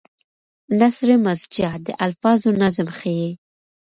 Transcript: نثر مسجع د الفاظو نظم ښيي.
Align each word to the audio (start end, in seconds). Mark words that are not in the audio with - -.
نثر 0.79 1.09
مسجع 1.25 1.71
د 1.85 1.87
الفاظو 2.05 2.49
نظم 2.61 2.87
ښيي. 2.99 3.29